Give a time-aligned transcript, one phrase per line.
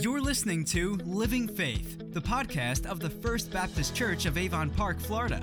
[0.00, 5.00] You're listening to Living Faith, the podcast of the First Baptist Church of Avon Park,
[5.00, 5.42] Florida.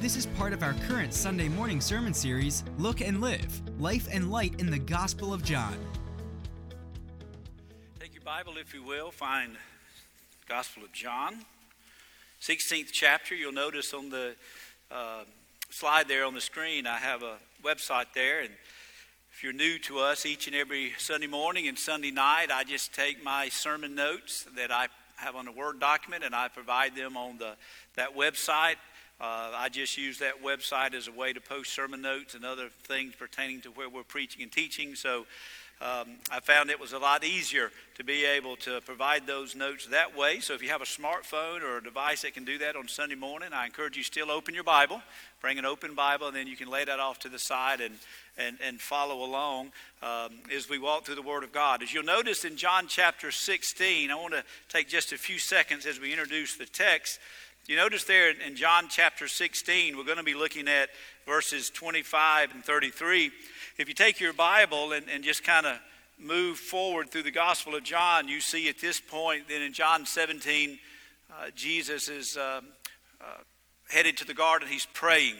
[0.00, 4.30] This is part of our current Sunday morning sermon series, Look and Live Life and
[4.30, 5.76] Light in the Gospel of John.
[8.00, 9.58] Take your Bible, if you will, find
[10.46, 11.44] Gospel of John.
[12.40, 14.34] 16th chapter, you'll notice on the
[14.92, 15.24] uh,
[15.70, 18.40] slide there on the screen, I have a website there.
[18.40, 18.50] And
[19.32, 22.94] if you're new to us, each and every Sunday morning and Sunday night, I just
[22.94, 24.86] take my sermon notes that I
[25.16, 27.56] have on a Word document and I provide them on the,
[27.96, 28.76] that website.
[29.20, 32.68] Uh, I just use that website as a way to post sermon notes and other
[32.84, 34.94] things pertaining to where we're preaching and teaching.
[34.94, 35.26] So
[35.80, 39.86] um, I found it was a lot easier to be able to provide those notes
[39.86, 40.40] that way.
[40.40, 43.14] So if you have a smartphone or a device that can do that on Sunday
[43.14, 45.02] morning, I encourage you still open your Bible,
[45.40, 47.94] bring an open Bible, and then you can lay that off to the side and
[48.38, 51.82] and, and follow along um, as we walk through the Word of God.
[51.82, 55.86] As you'll notice in John chapter 16, I want to take just a few seconds
[55.86, 57.18] as we introduce the text.
[57.66, 60.88] You notice there in John chapter 16, we're going to be looking at
[61.26, 63.30] verses 25 and 33.
[63.78, 65.78] If you take your Bible and, and just kind of
[66.18, 70.04] move forward through the Gospel of John, you see at this point, then in John
[70.04, 70.80] 17,
[71.30, 72.60] uh, Jesus is uh,
[73.20, 73.24] uh,
[73.88, 74.66] headed to the garden.
[74.66, 75.36] He's praying,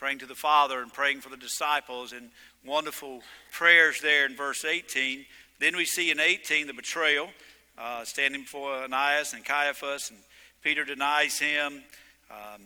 [0.00, 2.30] praying to the Father and praying for the disciples, and
[2.66, 5.24] wonderful prayers there in verse 18.
[5.60, 7.28] Then we see in 18 the betrayal,
[7.78, 10.18] uh, standing before Ananias and Caiaphas, and
[10.64, 11.84] Peter denies him.
[12.28, 12.62] Um,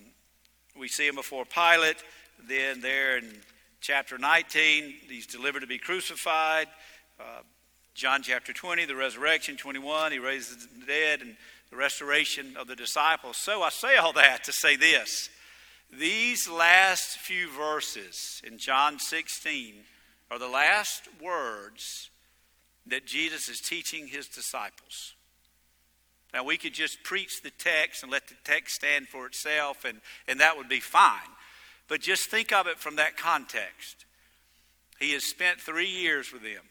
[0.74, 2.02] we see him before Pilate.
[2.48, 3.26] Then there in
[3.86, 6.66] chapter 19, he's delivered to be crucified.
[7.20, 7.42] Uh,
[7.94, 9.56] John chapter 20, the resurrection.
[9.56, 11.36] 21, he raises the dead and
[11.70, 13.36] the restoration of the disciples.
[13.36, 15.30] So I say all that to say this.
[15.96, 19.74] These last few verses in John 16
[20.32, 22.10] are the last words
[22.86, 25.14] that Jesus is teaching his disciples.
[26.34, 30.00] Now, we could just preach the text and let the text stand for itself, and,
[30.26, 31.35] and that would be fine.
[31.88, 34.04] But just think of it from that context.
[34.98, 36.62] He has spent three years with them.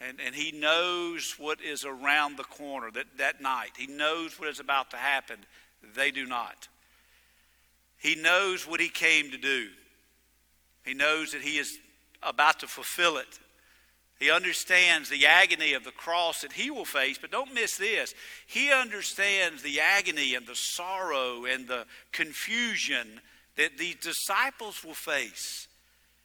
[0.00, 3.72] And, and he knows what is around the corner that, that night.
[3.76, 5.38] He knows what is about to happen.
[5.94, 6.68] They do not.
[7.98, 9.68] He knows what he came to do.
[10.84, 11.78] He knows that he is
[12.22, 13.38] about to fulfill it.
[14.18, 18.14] He understands the agony of the cross that he will face, but don't miss this.
[18.46, 23.20] He understands the agony and the sorrow and the confusion
[23.58, 25.68] that the disciples will face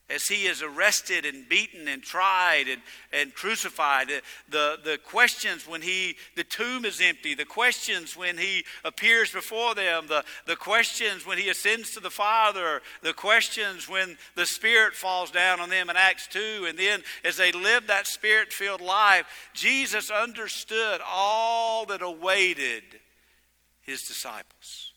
[0.09, 4.09] as he is arrested and beaten and tried and, and crucified.
[4.49, 9.73] The, the questions when he the tomb is empty the questions when he appears before
[9.73, 14.93] them the, the questions when he ascends to the father the questions when the spirit
[14.93, 18.81] falls down on them in acts 2 and then as they live that spirit filled
[18.81, 22.83] life jesus understood all that awaited
[23.81, 24.92] his disciples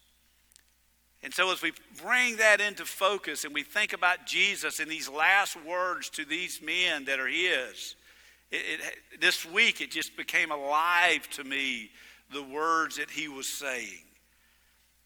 [1.26, 5.08] and so, as we bring that into focus and we think about Jesus in these
[5.08, 7.96] last words to these men that are His,
[8.52, 11.90] it, it, this week it just became alive to me,
[12.32, 14.04] the words that He was saying.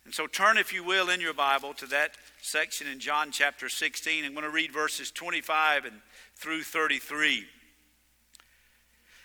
[0.05, 2.11] And so, turn, if you will, in your Bible to that
[2.43, 4.23] section in John chapter 16.
[4.23, 6.03] I'm going to read verses 25 and
[6.37, 7.47] through 33.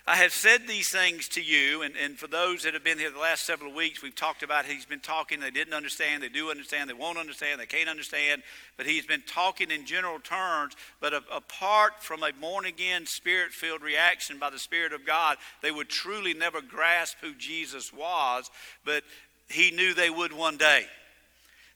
[0.08, 3.10] I have said these things to you, and, and for those that have been here
[3.10, 5.40] the last several weeks, we've talked about he's been talking.
[5.40, 8.44] They didn't understand, they do understand, they won't understand, they can't understand,
[8.78, 10.76] but he's been talking in general terms.
[11.02, 15.72] But apart from a born again, spirit filled reaction by the Spirit of God, they
[15.72, 18.52] would truly never grasp who Jesus was,
[18.86, 19.04] but
[19.50, 20.86] he knew they would one day.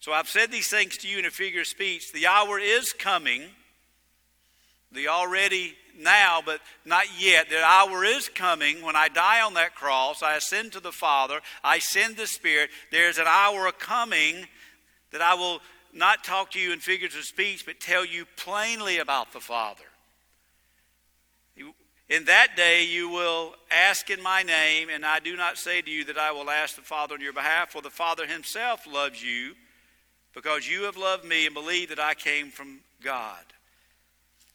[0.01, 2.11] So I've said these things to you in a figure of speech.
[2.11, 3.41] The hour is coming,
[4.91, 7.49] the already now, but not yet.
[7.49, 10.23] The hour is coming when I die on that cross.
[10.23, 11.41] I ascend to the Father.
[11.63, 12.69] I send the Spirit.
[12.91, 14.47] There's an hour coming
[15.11, 15.59] that I will
[15.93, 19.83] not talk to you in figures of speech, but tell you plainly about the Father.
[22.09, 25.91] In that day you will ask in my name, and I do not say to
[25.91, 29.23] you that I will ask the Father on your behalf, for the Father himself loves
[29.23, 29.53] you,
[30.33, 33.43] because you have loved me and believed that I came from God.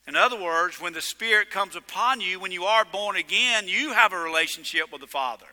[0.07, 3.93] In other words, when the Spirit comes upon you, when you are born again, you
[3.93, 5.47] have a relationship with the Father.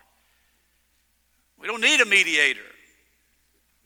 [1.60, 2.60] We don't need a mediator.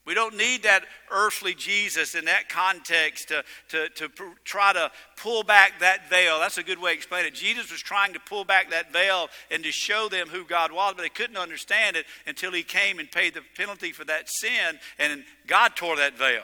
[0.06, 4.10] We don't need that earthly Jesus in that context to, to, to
[4.44, 6.40] try to pull back that veil.
[6.40, 7.34] That's a good way to explain it.
[7.34, 10.94] Jesus was trying to pull back that veil and to show them who God was,
[10.96, 14.80] but they couldn't understand it until he came and paid the penalty for that sin,
[15.00, 16.44] and God tore that veil.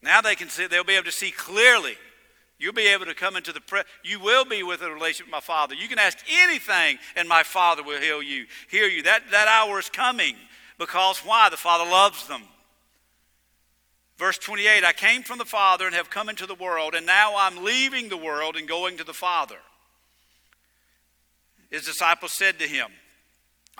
[0.00, 1.96] Now they can see, they'll be able to see clearly.
[2.58, 5.32] You'll be able to come into the pre- you will be with a relationship with
[5.32, 5.74] my Father.
[5.74, 9.04] You can ask anything, and my Father will heal you, hear you.
[9.04, 10.34] That that hour is coming.
[10.76, 11.48] Because why?
[11.50, 12.42] The Father loves them.
[14.16, 17.34] Verse 28 I came from the Father and have come into the world, and now
[17.36, 19.58] I'm leaving the world and going to the Father.
[21.70, 22.88] His disciples said to him,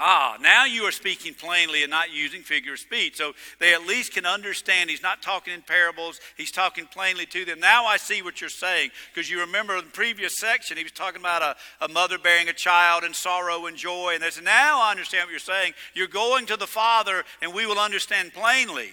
[0.01, 3.17] Ah, now you are speaking plainly and not using figure of speech.
[3.17, 4.91] So they at least can understand.
[4.91, 7.59] He's not talking in parables, he's talking plainly to them.
[7.59, 8.91] Now I see what you're saying.
[9.13, 12.49] Because you remember in the previous section, he was talking about a, a mother bearing
[12.49, 14.13] a child and sorrow and joy.
[14.15, 15.73] And they said, Now I understand what you're saying.
[15.95, 18.91] You're going to the Father, and we will understand plainly.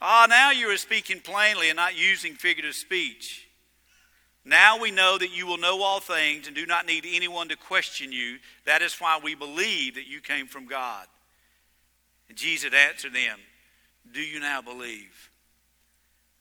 [0.00, 3.47] Ah, now you are speaking plainly and not using figurative speech.
[4.44, 7.56] Now we know that you will know all things and do not need anyone to
[7.56, 8.38] question you.
[8.64, 11.06] That is why we believe that you came from God.
[12.28, 13.38] And Jesus answered them,
[14.12, 15.30] Do you now believe?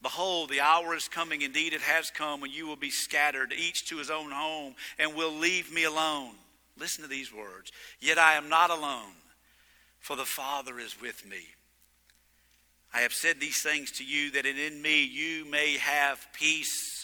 [0.02, 3.90] Behold, the hour is coming, indeed it has come, when you will be scattered, each
[3.90, 6.34] to his own home, and will leave me alone.
[6.78, 7.72] Listen to these words.
[8.00, 9.14] Yet I am not alone,
[10.00, 11.48] for the Father is with me.
[12.94, 16.97] I have said these things to you that in me you may have peace.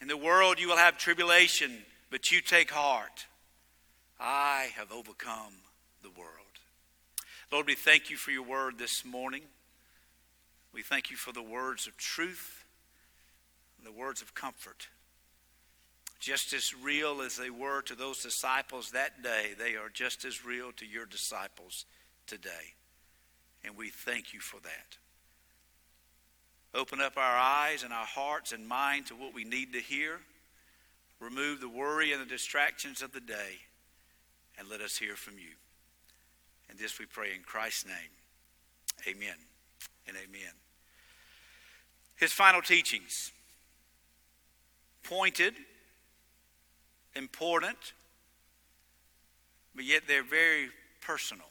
[0.00, 3.26] In the world you will have tribulation, but you take heart.
[4.18, 5.54] I have overcome
[6.02, 6.30] the world.
[7.52, 9.42] Lord, we thank you for your word this morning.
[10.72, 12.64] We thank you for the words of truth,
[13.76, 14.88] and the words of comfort.
[16.20, 20.44] Just as real as they were to those disciples that day, they are just as
[20.44, 21.86] real to your disciples
[22.26, 22.74] today.
[23.64, 24.96] And we thank you for that.
[26.74, 30.20] Open up our eyes and our hearts and mind to what we need to hear.
[31.18, 33.58] Remove the worry and the distractions of the day.
[34.58, 35.54] And let us hear from you.
[36.68, 37.94] And this we pray in Christ's name.
[39.08, 39.36] Amen
[40.06, 40.52] and amen.
[42.16, 43.32] His final teachings
[45.02, 45.54] pointed,
[47.16, 47.94] important,
[49.74, 50.68] but yet they're very
[51.00, 51.49] personal.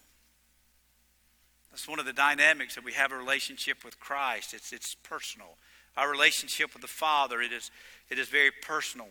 [1.70, 4.54] That's one of the dynamics that we have a relationship with Christ.
[4.54, 5.56] It's, it's personal.
[5.96, 7.70] Our relationship with the Father, it is,
[8.10, 9.08] it is very personal.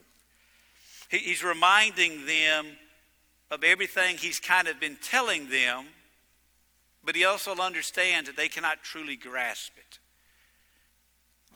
[1.10, 2.68] He, he's reminding them
[3.52, 5.86] of everything he's kind of been telling them,
[7.04, 10.00] but he also understands that they cannot truly grasp it.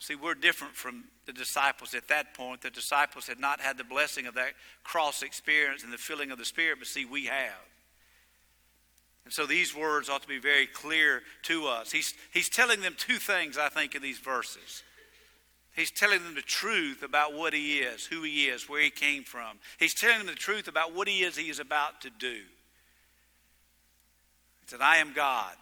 [0.00, 2.60] See, we're different from the disciples at that point.
[2.60, 4.52] The disciples had not had the blessing of that
[4.82, 7.54] cross experience and the filling of the Spirit, but see, we have.
[9.24, 11.90] And so these words ought to be very clear to us.
[11.90, 14.82] He's, he's telling them two things, I think, in these verses.
[15.74, 19.24] He's telling them the truth about what he is, who he is, where he came
[19.24, 19.58] from.
[19.78, 22.34] He's telling them the truth about what he is he is about to do.
[24.60, 25.54] He said, I am God.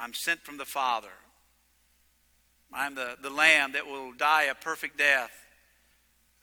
[0.00, 1.08] I'm sent from the Father.
[2.72, 5.30] I'm the, the Lamb that will die a perfect death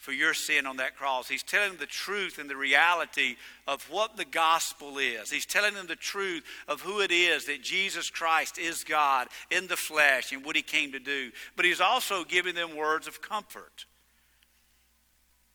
[0.06, 1.28] for your sin on that cross.
[1.28, 5.32] He's telling them the truth and the reality of what the gospel is.
[5.32, 9.66] He's telling them the truth of who it is that Jesus Christ is God in
[9.66, 11.32] the flesh and what he came to do.
[11.56, 13.86] But he's also giving them words of comfort.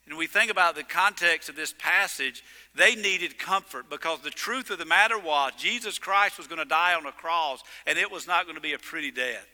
[0.09, 2.42] And we think about the context of this passage,
[2.75, 6.64] they needed comfort because the truth of the matter was Jesus Christ was going to
[6.64, 9.47] die on a cross and it was not going to be a pretty death.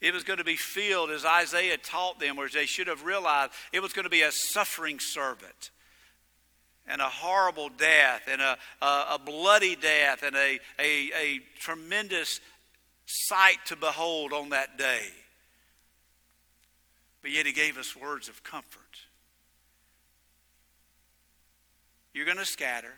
[0.00, 3.04] It was going to be filled, as Isaiah taught them, or as they should have
[3.04, 5.70] realized, it was going to be a suffering servant
[6.86, 12.40] and a horrible death and a, a, a bloody death and a, a, a tremendous
[13.06, 15.06] sight to behold on that day.
[17.22, 18.80] But yet he gave us words of comfort.
[22.14, 22.94] You're going to scatter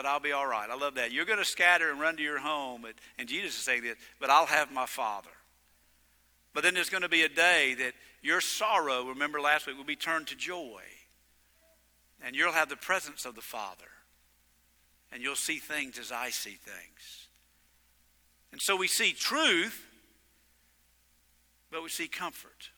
[0.00, 0.70] but I'll be all right.
[0.70, 1.12] I love that.
[1.12, 3.96] You're going to scatter and run to your home, but, and Jesus is saying this,
[4.18, 5.28] but I'll have my Father.
[6.54, 7.92] But then there's going to be a day that
[8.22, 10.80] your sorrow, remember last week, will be turned to joy.
[12.24, 13.90] And you'll have the presence of the Father.
[15.12, 17.28] And you'll see things as I see things.
[18.52, 19.84] And so we see truth,
[21.70, 22.70] but we see comfort.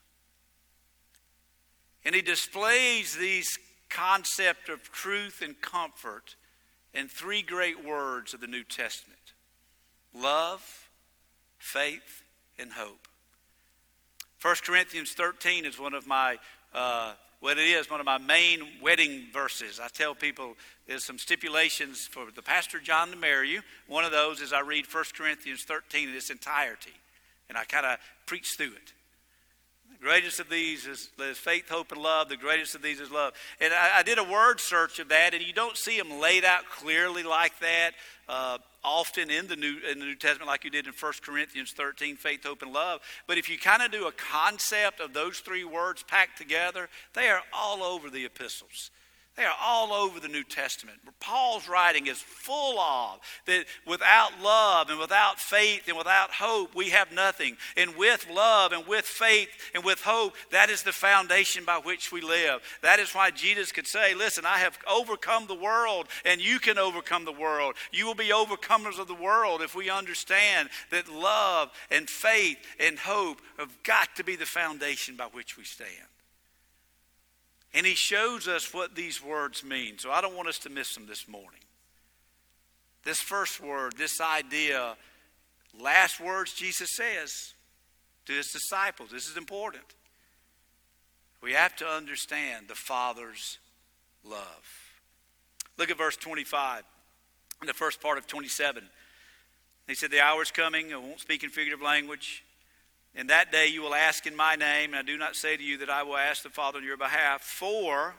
[2.03, 3.57] And he displays these
[3.89, 6.35] concept of truth and comfort
[6.93, 9.19] in three great words of the New Testament
[10.15, 10.89] love,
[11.57, 12.23] faith,
[12.59, 13.07] and hope.
[14.41, 16.37] 1 Corinthians 13 is one of my,
[16.73, 19.79] uh, what it is, one of my main wedding verses.
[19.81, 23.61] I tell people there's some stipulations for the Pastor Jon to marry you.
[23.87, 26.93] One of those is I read 1 Corinthians 13 in its entirety,
[27.49, 28.93] and I kind of preach through it.
[30.03, 32.27] Greatest of these is, is, faith, hope, and love.
[32.27, 33.31] The greatest of these is love.
[33.61, 36.43] And I, I, did a word search of that, and you don't see them laid
[36.43, 37.91] out clearly like that.
[38.27, 41.71] Uh, often in the New in the New Testament, like you did in 1 Corinthians
[41.71, 42.99] 13, faith, hope, and love.
[43.27, 47.29] But if you kind of do a concept of those three words packed together, they
[47.29, 48.91] are all over the epistles.
[49.35, 50.99] They are all over the New Testament.
[51.19, 56.89] Paul's writing is full of that without love and without faith and without hope, we
[56.89, 57.57] have nothing.
[57.75, 62.11] And with love and with faith and with hope, that is the foundation by which
[62.11, 62.61] we live.
[62.83, 66.77] That is why Jesus could say, Listen, I have overcome the world, and you can
[66.77, 67.73] overcome the world.
[67.91, 72.99] You will be overcomers of the world if we understand that love and faith and
[72.99, 75.89] hope have got to be the foundation by which we stand.
[77.73, 79.97] And he shows us what these words mean.
[79.97, 81.59] So I don't want us to miss them this morning.
[83.03, 84.95] This first word, this idea,
[85.79, 87.53] last words Jesus says
[88.25, 89.09] to his disciples.
[89.11, 89.83] This is important.
[91.41, 93.57] We have to understand the Father's
[94.23, 94.93] love.
[95.77, 96.83] Look at verse 25,
[97.61, 98.83] in the first part of 27.
[99.87, 102.43] He said, The hour is coming, I won't speak in figurative language
[103.15, 105.63] in that day you will ask in my name, and I do not say to
[105.63, 108.15] you that I will ask the Father on your behalf, for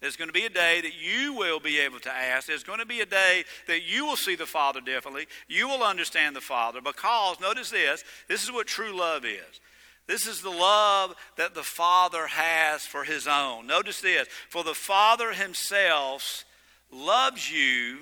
[0.00, 2.46] there's going to be a day that you will be able to ask.
[2.46, 5.26] There's going to be a day that you will see the Father differently.
[5.48, 9.60] You will understand the Father because, notice this, this is what true love is.
[10.06, 13.66] This is the love that the Father has for His own.
[13.66, 16.44] Notice this for the Father Himself
[16.92, 17.98] loves you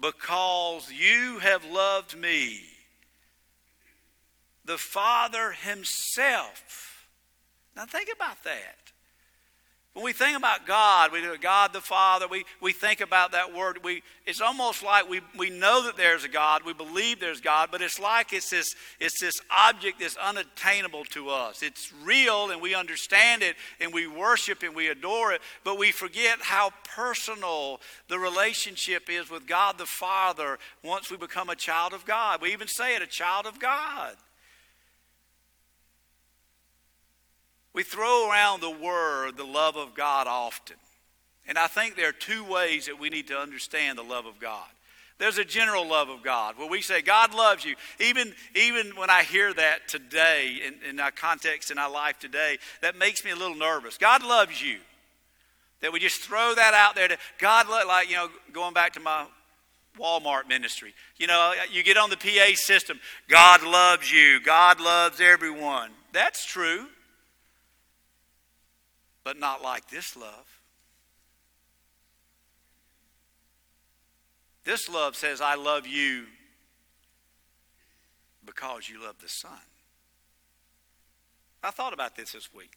[0.00, 2.60] because you have loved me
[4.66, 7.08] the Father Himself.
[7.76, 8.86] Now, think about that.
[9.96, 13.54] When we think about God, we do God the Father, we, we think about that
[13.54, 13.78] word.
[13.82, 17.70] We, it's almost like we, we know that there's a God, we believe there's God,
[17.72, 21.62] but it's like it's this, it's this object that's unattainable to us.
[21.62, 25.92] It's real and we understand it and we worship and we adore it, but we
[25.92, 31.94] forget how personal the relationship is with God the Father once we become a child
[31.94, 32.42] of God.
[32.42, 34.16] We even say it, a child of God.
[37.76, 40.76] We throw around the word, the love of God, often.
[41.46, 44.40] And I think there are two ways that we need to understand the love of
[44.40, 44.64] God.
[45.18, 47.76] There's a general love of God where we say, God loves you.
[48.00, 52.56] Even, even when I hear that today, in, in our context in our life today,
[52.80, 53.98] that makes me a little nervous.
[53.98, 54.78] God loves you.
[55.82, 59.00] That we just throw that out there to God, like, you know, going back to
[59.00, 59.26] my
[60.00, 60.94] Walmart ministry.
[61.18, 65.90] You know, you get on the PA system, God loves you, God loves everyone.
[66.14, 66.86] That's true
[69.26, 70.60] but not like this love.
[74.62, 76.26] This love says, I love you
[78.44, 79.50] because you love the Son.
[81.60, 82.76] I thought about this this week.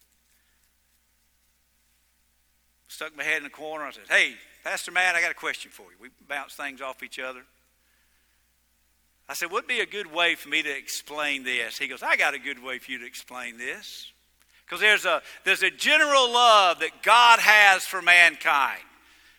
[2.88, 3.84] Stuck my head in the corner.
[3.84, 5.98] I said, Hey, Pastor Matt, I got a question for you.
[6.00, 7.44] We bounce things off each other.
[9.28, 11.78] I said, What'd be a good way for me to explain this?
[11.78, 14.10] He goes, I got a good way for you to explain this.
[14.70, 18.78] Because there's a, there's a general love that God has for mankind.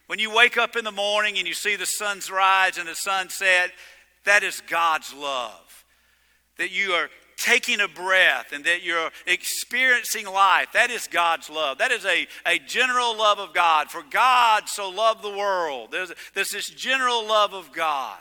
[0.07, 2.95] When you wake up in the morning and you see the sun's rise and the
[2.95, 3.71] sun set,
[4.25, 5.85] that is God's love.
[6.57, 10.67] That you are taking a breath and that you're experiencing life.
[10.73, 11.77] That is God's love.
[11.77, 13.89] That is a, a general love of God.
[13.89, 15.93] For God so loved the world.
[15.93, 18.19] There's, there's this general love of God.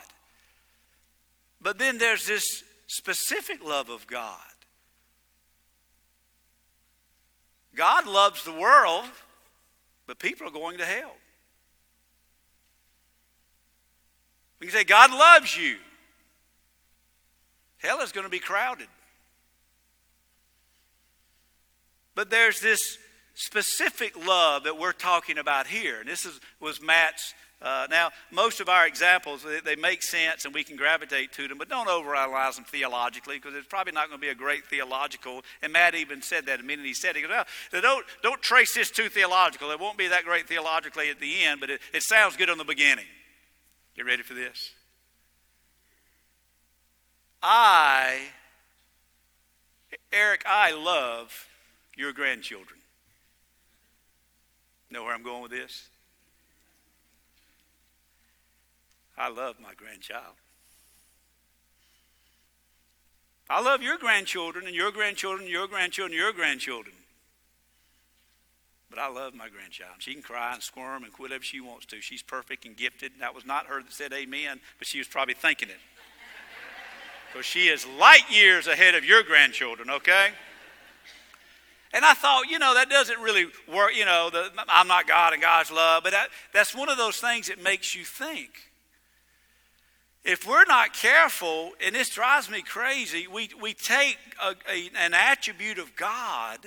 [1.60, 4.38] But then there's this specific love of God.
[7.80, 9.06] God loves the world,
[10.06, 11.14] but people are going to hell.
[14.60, 15.76] We can say, God loves you.
[17.78, 18.88] Hell is going to be crowded.
[22.14, 22.98] But there's this
[23.32, 26.00] specific love that we're talking about here.
[26.00, 30.46] And this is, was Matt's uh, now, most of our examples, they, they, make sense
[30.46, 34.08] and we can gravitate to them, but don't overanalyze them theologically because it's probably not
[34.08, 35.42] going to be a great theological.
[35.60, 37.44] And Matt even said that a minute he said, he goes, well,
[37.82, 39.70] don't, don't trace this too theological.
[39.72, 42.56] It won't be that great theologically at the end, but it, it sounds good on
[42.56, 43.04] the beginning.
[43.94, 44.72] Get ready for this.
[47.42, 48.20] I,
[50.10, 51.46] Eric, I love
[51.94, 52.80] your grandchildren.
[54.90, 55.90] Know where I'm going with this?
[59.20, 60.34] I love my grandchild.
[63.50, 66.94] I love your grandchildren and your grandchildren, and your grandchildren, and your grandchildren.
[68.88, 69.96] But I love my grandchild.
[69.98, 72.00] She can cry and squirm and whatever she wants to.
[72.00, 73.12] She's perfect and gifted.
[73.20, 75.76] That was not her that said amen, but she was probably thinking it.
[77.32, 80.30] Because she is light years ahead of your grandchildren, okay?
[81.92, 85.34] And I thought, you know, that doesn't really work, you know, the, I'm not God
[85.34, 88.69] and God's love, but that, that's one of those things that makes you think.
[90.24, 95.14] If we're not careful, and this drives me crazy, we, we take a, a, an
[95.14, 96.58] attribute of God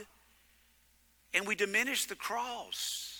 [1.34, 3.13] and we diminish the cross.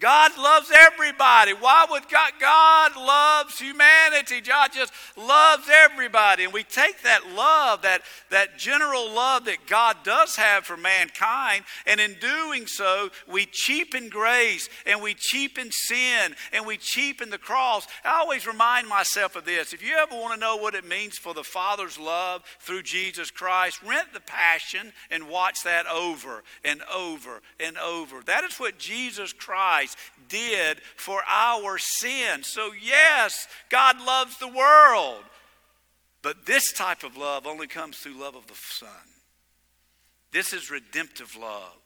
[0.00, 1.52] God loves everybody.
[1.52, 2.32] Why would God?
[2.40, 4.40] God loves humanity.
[4.40, 6.42] God just loves everybody.
[6.42, 11.64] And we take that love, that, that general love that God does have for mankind,
[11.86, 17.38] and in doing so, we cheapen grace and we cheapen sin and we cheapen the
[17.38, 17.86] cross.
[18.04, 19.72] I always remind myself of this.
[19.72, 23.30] If you ever want to know what it means for the Father's love through Jesus
[23.30, 28.22] Christ, rent the Passion and watch that over and over and over.
[28.26, 29.98] That is what Jesus Christ Christ
[30.28, 32.42] did for our sin.
[32.42, 35.22] So, yes, God loves the world.
[36.22, 38.88] But this type of love only comes through love of the Son.
[40.32, 41.76] This is redemptive love.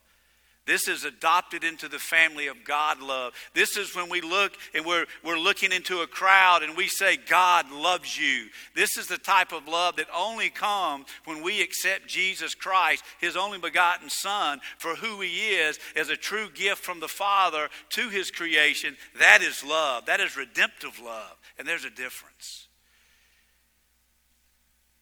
[0.69, 3.33] This is adopted into the family of God love.
[3.55, 7.17] This is when we look and we're, we're looking into a crowd and we say,
[7.17, 8.49] God loves you.
[8.75, 13.35] This is the type of love that only comes when we accept Jesus Christ, his
[13.35, 18.11] only begotten Son, for who he is, as a true gift from the Father to
[18.11, 18.95] his creation.
[19.19, 20.05] That is love.
[20.05, 21.39] That is redemptive love.
[21.59, 22.69] And there's a difference.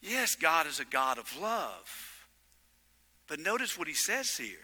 [0.01, 2.29] Yes, God is a God of love.
[3.27, 4.59] But notice what he says here.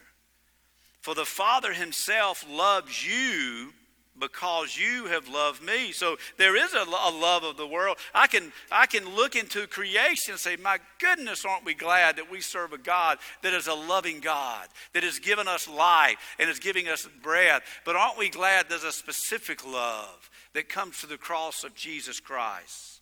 [1.03, 3.73] For the Father himself loves you
[4.19, 5.91] because you have loved me.
[5.91, 7.97] So there is a, a, love of the world.
[8.15, 12.31] I can, I can look into creation and say, my goodness, aren't we glad that
[12.31, 16.49] we serve a God that is a loving God, that has given us life and
[16.49, 17.63] is giving us breath.
[17.85, 22.21] But aren't we glad there's a specific love that comes to the cross of Jesus
[22.21, 23.01] Christ?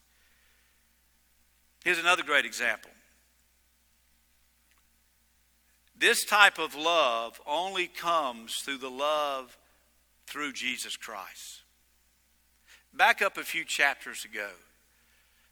[1.85, 2.89] Here's another great example.
[6.00, 9.58] This type of love only comes through the love
[10.26, 11.60] through Jesus Christ.
[12.94, 14.48] Back up a few chapters ago.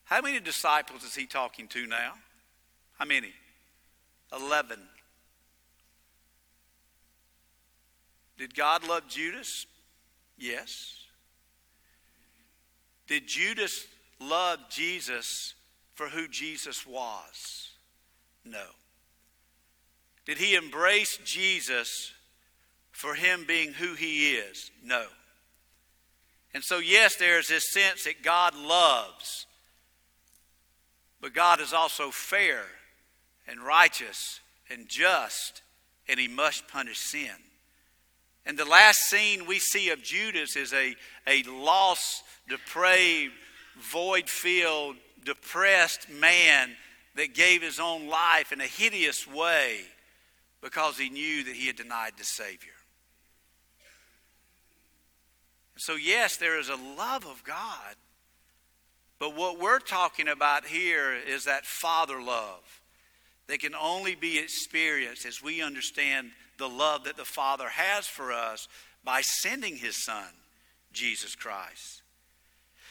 [0.04, 2.14] How many disciples is he talking to now?
[2.98, 3.34] How many?
[4.32, 4.80] Eleven.
[8.38, 9.66] Did God love Judas?
[10.38, 10.94] Yes.
[13.06, 13.87] Did Judas
[14.18, 15.52] love Jesus
[15.94, 17.72] for who Jesus was?
[18.46, 18.64] No.
[20.29, 22.12] Did he embrace Jesus
[22.93, 24.71] for him being who he is?
[24.85, 25.07] No.
[26.53, 29.47] And so, yes, there's this sense that God loves,
[31.23, 32.61] but God is also fair
[33.49, 35.62] and righteous and just,
[36.11, 37.31] and he must punish sin.
[38.45, 40.95] And the last scene we see of Judas is a,
[41.27, 43.33] a lost, depraved,
[43.81, 46.77] void filled, depressed man
[47.14, 49.85] that gave his own life in a hideous way
[50.61, 52.73] because he knew that he had denied the Savior.
[55.77, 57.94] So, yes, there is a love of God,
[59.18, 62.83] but what we're talking about here is that Father love
[63.47, 68.33] that can only be experienced as we understand the love that the Father has for
[68.33, 68.68] us
[69.05, 70.29] by sending His Son,
[70.92, 72.03] Jesus Christ.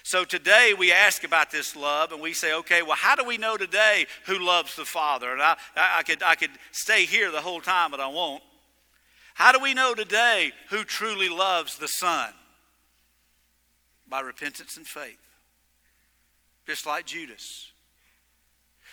[0.08, 3.38] So today we ask about this love and we say, okay, well, how do we
[3.38, 5.34] know today who loves the Father?
[5.34, 8.42] And I, I, could, I could stay here the whole time, but I won't.
[9.34, 12.30] How do we know today who truly loves the Son?
[14.08, 15.20] By repentance and faith,
[16.66, 17.74] just like Judas.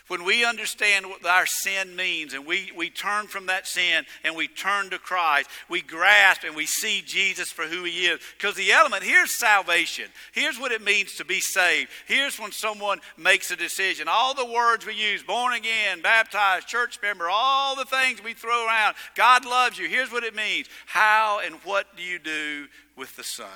[0.09, 4.37] When we understand what our sin means and we, we turn from that sin and
[4.37, 8.21] we turn to Christ, we grasp and we see Jesus for who he is.
[8.37, 10.05] Because the element here's salvation.
[10.33, 11.91] Here's what it means to be saved.
[12.07, 14.07] Here's when someone makes a decision.
[14.07, 18.67] All the words we use born again, baptized, church member, all the things we throw
[18.67, 18.97] around.
[19.15, 19.89] God loves you.
[19.89, 20.69] Here's what it means.
[20.85, 23.49] How and what do you do with the Son?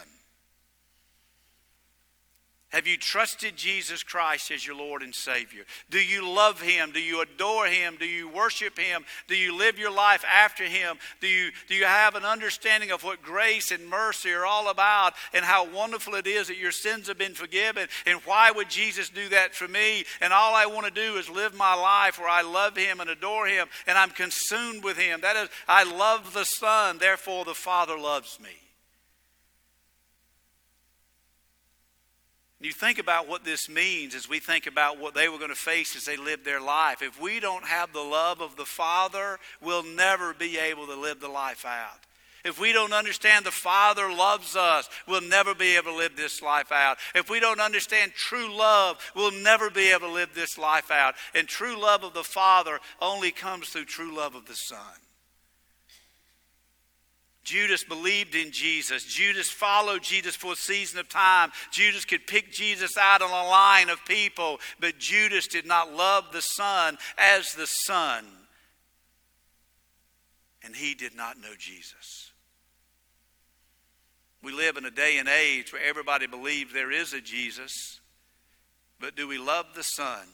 [2.71, 5.65] Have you trusted Jesus Christ as your Lord and Savior?
[5.89, 6.93] Do you love Him?
[6.93, 7.97] Do you adore Him?
[7.99, 9.07] Do you worship Him?
[9.27, 10.99] Do you live your life after Him?
[11.23, 15.15] Do you, do you have an understanding of what grace and mercy are all about
[15.33, 17.89] and how wonderful it is that your sins have been forgiven?
[18.05, 20.05] And why would Jesus do that for me?
[20.21, 23.09] And all I want to do is live my life where I love Him and
[23.09, 25.23] adore Him and I'm consumed with Him.
[25.23, 28.51] That is, I love the Son, therefore the Father loves me.
[32.61, 35.55] You think about what this means as we think about what they were going to
[35.55, 37.03] face as they lived their life.
[37.03, 41.21] If we don't have the love of the Father, we'll never be able to live
[41.21, 42.01] the life out.
[42.45, 46.43] If we don't understand the Father loves us, we'll never be able to live this
[46.43, 46.99] life out.
[47.15, 51.15] If we don't understand true love, we'll never be able to live this life out.
[51.35, 54.79] And true love of the Father only comes through true love of the Son.
[57.49, 59.05] Judas believed in Jesus.
[59.05, 61.51] Judas followed Jesus for a season of time.
[61.71, 66.27] Judas could pick Jesus out on a line of people, but Judas did not love
[66.31, 68.27] the Son as the Son.
[70.63, 72.33] And he did not know Jesus.
[74.43, 77.99] We live in a day and age where everybody believes there is a Jesus,
[79.01, 80.29] but do we love the Son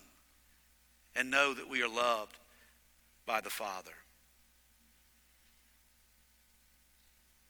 [1.14, 2.36] and know that we are loved
[3.24, 3.92] by the Father?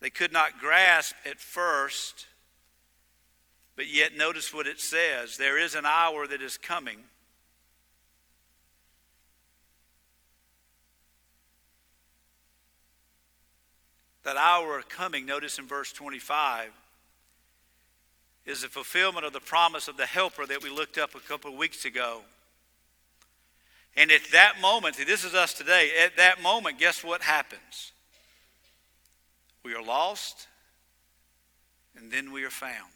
[0.04, 2.26] They could not grasp at first.
[3.74, 6.98] But yet, notice what it says there is an hour that is coming.
[14.24, 16.68] That hour coming, notice in verse 25,
[18.44, 21.50] is the fulfillment of the promise of the helper that we looked up a couple
[21.50, 22.20] of weeks ago.
[23.96, 27.93] And at that moment, this is us today, at that moment, guess what happens?
[29.64, 30.46] We are lost,
[31.96, 32.92] and then we are found.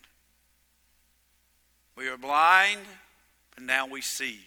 [1.97, 2.81] We are blind,
[3.57, 4.41] and now we see.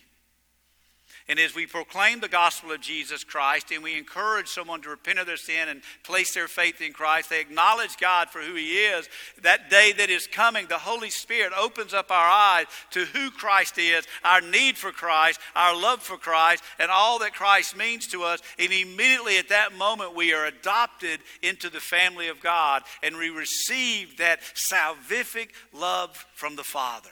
[1.28, 5.20] And as we proclaim the gospel of Jesus Christ and we encourage someone to repent
[5.20, 8.78] of their sin and place their faith in Christ, they acknowledge God for who He
[8.78, 9.08] is.
[9.44, 13.78] That day that is coming, the Holy Spirit opens up our eyes to who Christ
[13.78, 18.24] is, our need for Christ, our love for Christ, and all that Christ means to
[18.24, 18.42] us.
[18.58, 23.30] And immediately at that moment, we are adopted into the family of God and we
[23.30, 27.10] receive that salvific love from the Father.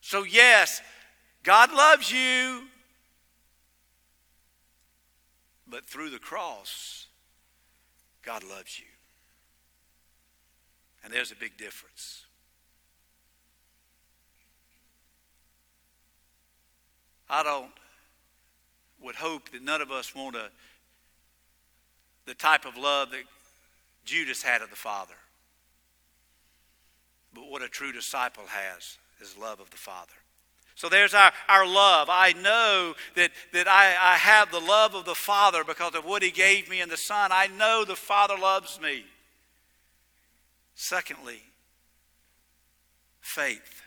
[0.00, 0.80] So, yes,
[1.42, 2.62] God loves you.
[5.76, 7.08] But through the cross,
[8.24, 8.86] God loves you.
[11.04, 12.24] And there's a big difference.
[17.28, 17.72] I don't
[19.02, 20.48] would hope that none of us want a,
[22.24, 23.24] the type of love that
[24.06, 25.18] Judas had of the Father.
[27.34, 30.14] But what a true disciple has is love of the Father.
[30.76, 32.08] So there's our, our love.
[32.10, 36.22] I know that, that I, I have the love of the Father because of what
[36.22, 37.30] He gave me in the Son.
[37.32, 39.04] I know the Father loves me.
[40.74, 41.40] Secondly,
[43.20, 43.82] faith.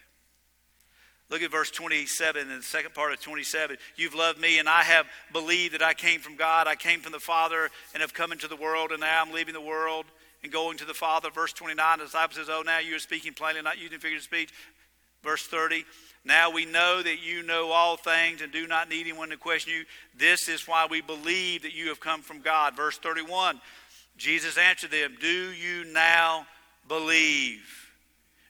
[1.29, 3.77] Look at verse 27 in the second part of 27.
[3.95, 6.65] You've loved me, and I have believed that I came from God.
[6.65, 9.53] I came from the Father and have come into the world, and now I'm leaving
[9.53, 10.07] the world
[10.41, 11.29] and going to the Father.
[11.29, 14.49] Verse 29, the disciple says, Oh, now you are speaking plainly, not using figurative speech.
[15.23, 15.85] Verse 30,
[16.25, 19.73] now we know that you know all things and do not need anyone to question
[19.73, 19.85] you.
[20.17, 22.75] This is why we believe that you have come from God.
[22.75, 23.59] Verse 31
[24.17, 26.45] Jesus answered them, Do you now
[26.87, 27.88] believe?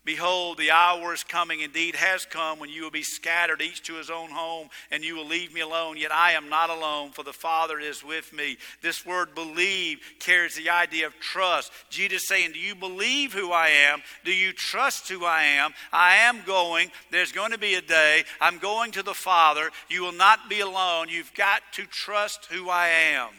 [0.05, 3.95] Behold, the hour is coming, indeed has come, when you will be scattered, each to
[3.95, 5.97] his own home, and you will leave me alone.
[5.97, 8.57] Yet I am not alone, for the Father is with me.
[8.81, 11.71] This word believe carries the idea of trust.
[11.89, 14.01] Jesus saying, Do you believe who I am?
[14.23, 15.73] Do you trust who I am?
[15.91, 16.91] I am going.
[17.11, 18.23] There's going to be a day.
[18.39, 19.69] I'm going to the Father.
[19.89, 21.09] You will not be alone.
[21.09, 23.29] You've got to trust who I am.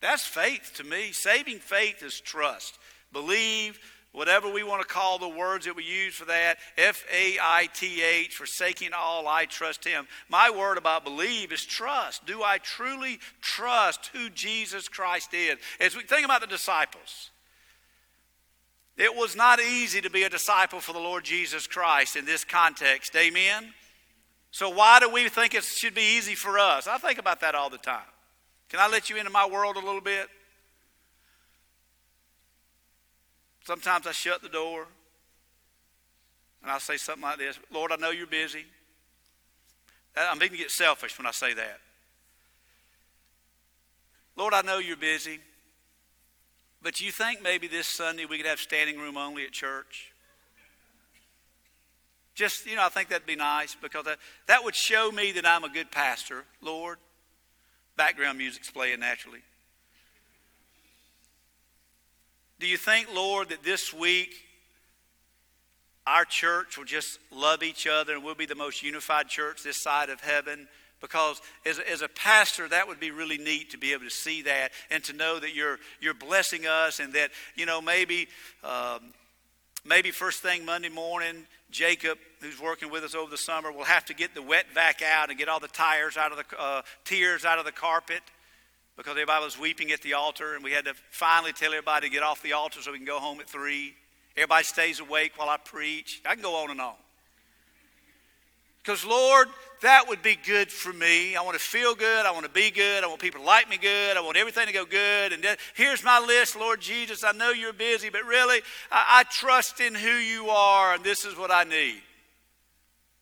[0.00, 1.12] That's faith to me.
[1.12, 2.78] Saving faith is trust.
[3.12, 3.78] Believe
[4.12, 7.68] whatever we want to call the words that we use for that, F A I
[7.74, 10.06] T H, forsaking all, I trust Him.
[10.28, 12.24] My word about believe is trust.
[12.26, 15.58] Do I truly trust who Jesus Christ is?
[15.80, 17.30] As we think about the disciples,
[18.96, 22.44] it was not easy to be a disciple for the Lord Jesus Christ in this
[22.44, 23.16] context.
[23.16, 23.72] Amen?
[24.50, 26.86] So, why do we think it should be easy for us?
[26.86, 28.02] I think about that all the time.
[28.68, 30.28] Can I let you into my world a little bit?
[33.64, 34.86] Sometimes I shut the door
[36.62, 38.64] and I say something like this Lord, I know you're busy.
[40.16, 41.80] I'm to get selfish when I say that.
[44.36, 45.40] Lord, I know you're busy,
[46.82, 50.12] but you think maybe this Sunday we could have standing room only at church?
[52.34, 55.46] Just, you know, I think that'd be nice because that, that would show me that
[55.46, 56.98] I'm a good pastor, Lord.
[57.96, 59.40] Background music's playing naturally.
[62.62, 64.36] Do you think, Lord, that this week
[66.06, 69.76] our church will just love each other and we'll be the most unified church this
[69.76, 70.68] side of heaven?
[71.00, 74.42] Because as, as a pastor, that would be really neat to be able to see
[74.42, 78.28] that and to know that you're, you're blessing us and that, you know, maybe
[78.62, 79.12] um,
[79.84, 84.04] maybe first thing Monday morning, Jacob, who's working with us over the summer, will have
[84.04, 86.82] to get the wet vac out and get all the tires out of the uh,
[87.04, 88.20] tears out of the carpet
[88.96, 92.12] because everybody was weeping at the altar, and we had to finally tell everybody to
[92.12, 93.94] get off the altar so we can go home at three.
[94.36, 96.20] Everybody stays awake while I preach.
[96.26, 96.94] I can go on and on.
[98.82, 99.48] Because, Lord,
[99.82, 101.36] that would be good for me.
[101.36, 102.26] I want to feel good.
[102.26, 103.04] I want to be good.
[103.04, 104.16] I want people to like me good.
[104.16, 105.32] I want everything to go good.
[105.32, 107.22] And here's my list, Lord Jesus.
[107.22, 111.24] I know you're busy, but really, I, I trust in who you are, and this
[111.24, 112.02] is what I need.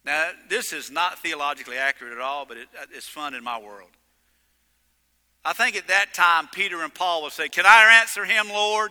[0.02, 3.90] Now, this is not theologically accurate at all, but it, it's fun in my world.
[5.44, 8.90] I think at that time, Peter and Paul would say, Can I answer him, Lord?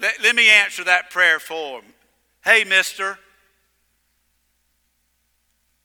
[0.00, 1.92] Let, let me answer that prayer for him.
[2.44, 3.18] Hey, mister,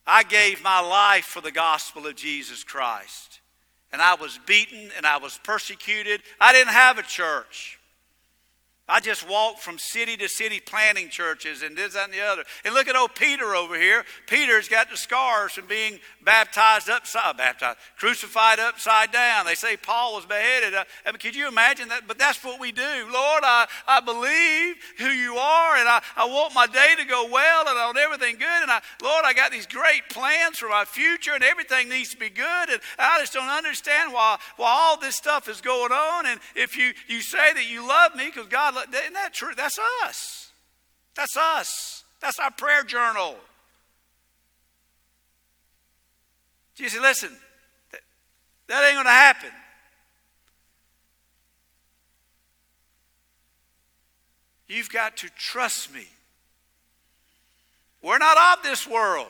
[0.06, 3.40] I gave my life for the gospel of Jesus Christ.
[3.92, 6.22] And I was beaten and I was persecuted.
[6.40, 7.80] I didn't have a church.
[8.92, 12.44] I just walked from city to city planting churches and this, that, and the other.
[12.66, 14.04] And look at old Peter over here.
[14.28, 19.46] Peter's got the scars from being baptized upside, baptized, crucified upside down.
[19.46, 20.74] They say Paul was beheaded.
[20.74, 22.06] Uh, I mean, could you imagine that?
[22.06, 22.82] But that's what we do.
[22.82, 27.30] Lord, I, I believe who you are, and I, I want my day to go
[27.32, 28.62] well, and I want everything good.
[28.62, 32.18] And I, Lord, I got these great plans for my future, and everything needs to
[32.18, 32.70] be good.
[32.70, 36.26] And I just don't understand why, why all this stuff is going on.
[36.26, 39.54] And if you, you say that you love me, because God isn't that true?
[39.56, 40.52] That's us.
[41.16, 42.04] That's us.
[42.22, 43.36] That's our prayer journal.
[46.76, 47.30] Jesus listen,
[47.92, 48.02] that,
[48.68, 49.52] that ain't going to happen.
[54.68, 56.08] You've got to trust me.
[58.02, 59.28] We're not of this world.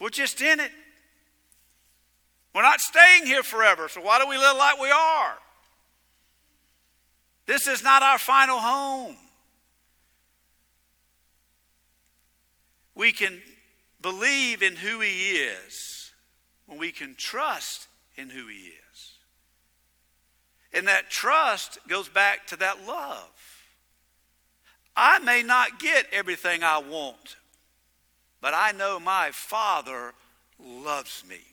[0.00, 0.72] We're just in it.
[2.54, 5.38] We're not staying here forever, so why do we live like we are?
[7.50, 9.16] This is not our final home.
[12.94, 13.42] We can
[14.00, 16.12] believe in who He is
[16.66, 19.14] when we can trust in who He is.
[20.72, 23.64] And that trust goes back to that love.
[24.94, 27.34] I may not get everything I want,
[28.40, 30.14] but I know my Father
[30.60, 31.49] loves me.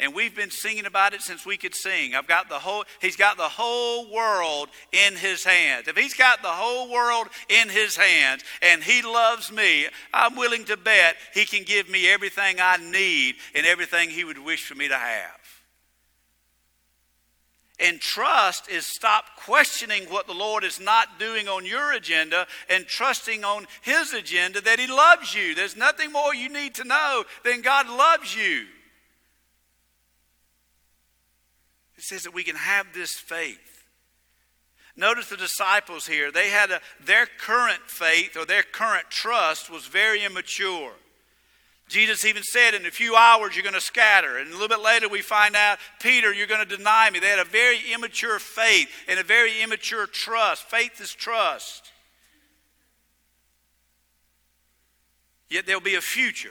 [0.00, 2.14] And we've been singing about it since we could sing.
[2.14, 5.88] I've got the whole, he's got the whole world in his hands.
[5.88, 10.64] If he's got the whole world in his hands and he loves me, I'm willing
[10.66, 14.74] to bet he can give me everything I need and everything he would wish for
[14.74, 15.40] me to have.
[17.80, 22.86] And trust is stop questioning what the Lord is not doing on your agenda and
[22.86, 25.54] trusting on His agenda that He loves you.
[25.54, 28.66] There's nothing more you need to know than God loves you.
[31.96, 33.86] It says that we can have this faith.
[34.96, 36.32] Notice the disciples here.
[36.32, 40.90] They had a, their current faith or their current trust was very immature.
[41.88, 44.38] Jesus even said, In a few hours, you're going to scatter.
[44.38, 47.20] And a little bit later, we find out, Peter, you're going to deny me.
[47.20, 50.64] They had a very immature faith and a very immature trust.
[50.64, 51.92] Faith is trust.
[55.48, 56.50] Yet there'll be a future.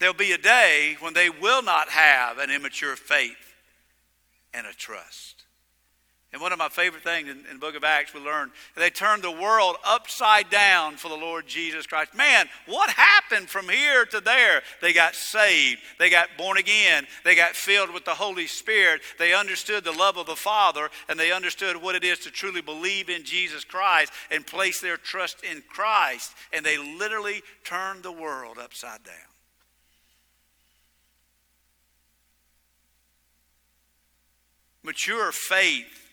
[0.00, 3.47] There'll be a day when they will not have an immature faith
[4.54, 5.44] and a trust.
[6.30, 8.90] And one of my favorite things in, in, the book of Acts, we learn they
[8.90, 12.14] turned the world upside down for the Lord Jesus Christ.
[12.14, 14.60] Man, what happened from here to there?
[14.82, 15.80] They got saved.
[15.98, 17.06] They got born again.
[17.24, 19.00] They got filled with the Holy Spirit.
[19.18, 22.60] They understood the love of the Father, and they understood what it is to truly
[22.60, 26.34] believe in Jesus Christ and place their trust in Christ.
[26.52, 29.14] And they literally turned the world upside down.
[34.88, 36.08] Mature faith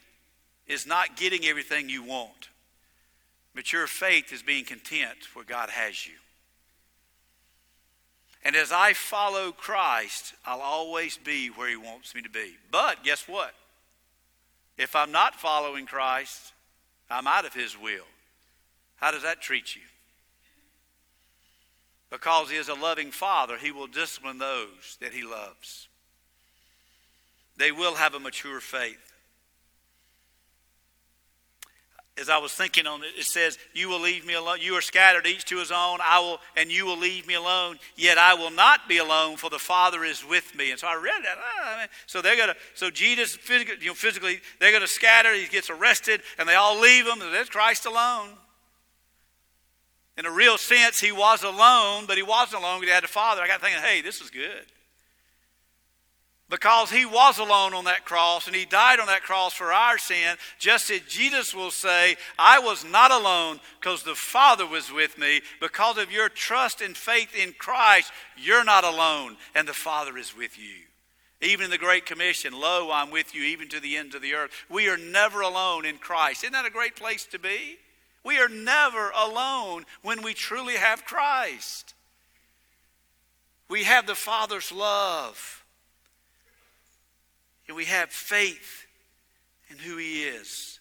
[0.67, 2.49] is not getting everything you want.
[3.53, 6.15] Mature faith is being content where God has you.
[8.43, 12.57] And as I follow Christ, I'll always be where He wants me to be.
[12.69, 13.53] But guess what?
[14.77, 16.51] If I'm not following Christ,
[17.09, 18.03] I'm out of His will.
[18.97, 19.83] How does that treat you?
[22.09, 25.88] Because He is a loving Father, He will discipline those that He loves
[27.57, 28.99] they will have a mature faith.
[32.17, 34.59] As I was thinking on it, it says, You will leave me alone.
[34.61, 35.99] You are scattered, each to his own.
[36.01, 37.77] I will, and you will leave me alone.
[37.97, 40.71] Yet I will not be alone, for the Father is with me.
[40.71, 41.37] And so I read that.
[41.37, 42.55] Ah, so they're gonna.
[42.73, 45.33] So Jesus, physically, you know, physically, they're gonna scatter.
[45.33, 47.19] He gets arrested, and they all leave him.
[47.19, 48.29] There's Christ alone.
[50.17, 53.41] In a real sense, he was alone, but he wasn't alone he had a Father.
[53.41, 54.65] I got thinking, hey, this is good.
[56.49, 59.97] Because he was alone on that cross and he died on that cross for our
[59.97, 65.17] sin, just as Jesus will say, I was not alone because the Father was with
[65.17, 65.41] me.
[65.60, 70.38] Because of your trust and faith in Christ, you're not alone and the Father is
[70.38, 70.84] with you.
[71.41, 74.36] Even in the Great Commission, lo, I'm with you even to the ends of the
[74.36, 74.51] earth.
[74.69, 76.43] We are never alone in Christ.
[76.43, 77.77] Isn't that a great place to be?
[78.23, 81.95] We are never alone when we truly have Christ.
[83.67, 85.64] We have the Father's love.
[87.67, 88.86] And we have faith
[89.69, 90.80] in who He is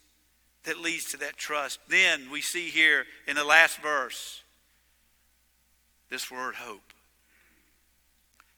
[0.65, 1.79] that leads to that trust.
[1.89, 4.43] Then we see here in the last verse
[6.11, 6.81] this word hope.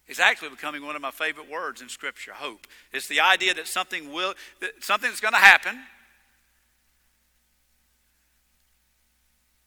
[0.09, 2.67] It's actually becoming one of my favorite words in Scripture, hope.
[2.93, 5.77] It's the idea that something will, that something that's going to happen.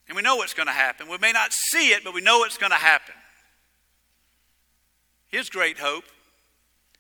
[0.08, 1.10] And we know what's going to happen.
[1.10, 3.16] We may not see it, but we know it's going to happen.
[5.28, 6.06] Here's great hope.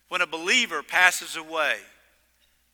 [0.09, 1.77] When a believer passes away,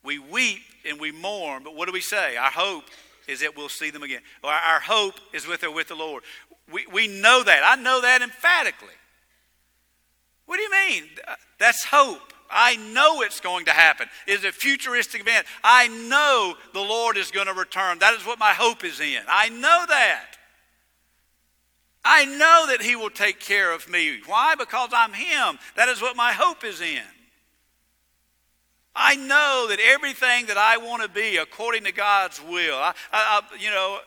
[0.02, 2.36] we weep and we mourn, but what do we say?
[2.36, 2.84] Our hope
[3.28, 4.20] is that we'll see them again.
[4.42, 6.22] Our hope is with or with the Lord.
[6.72, 7.62] We, we know that.
[7.64, 8.88] I know that emphatically.
[10.46, 11.04] What do you mean?
[11.58, 12.32] That's hope.
[12.48, 14.08] I know it's going to happen.
[14.26, 15.46] It's a futuristic event.
[15.64, 17.98] I know the Lord is going to return.
[17.98, 19.22] That is what my hope is in.
[19.28, 20.26] I know that.
[22.04, 24.20] I know that He will take care of me.
[24.26, 24.54] Why?
[24.54, 25.58] Because I'm Him.
[25.74, 27.02] That is what my hope is in.
[28.98, 32.76] I know that everything that I want to be according to God's will.
[32.76, 33.98] I, I, you know,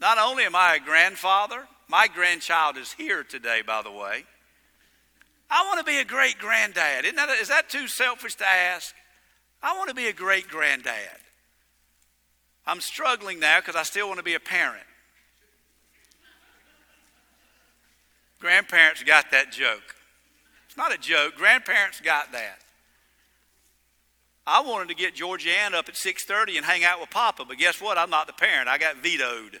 [0.00, 4.24] not only am I a grandfather, my grandchild is here today, by the way.
[5.50, 7.04] I want to be a great granddad.
[7.04, 8.94] Isn't that, is that too selfish to ask?
[9.62, 10.94] I want to be a great granddad.
[12.66, 14.86] I'm struggling now because I still want to be a parent.
[18.38, 19.94] Grandparents got that joke.
[20.66, 21.34] It's not a joke.
[21.34, 22.60] Grandparents got that.
[24.50, 27.80] I wanted to get Georgianne up at 6:30 and hang out with Papa, but guess
[27.80, 27.96] what?
[27.96, 28.68] I'm not the parent.
[28.68, 29.60] I got vetoed.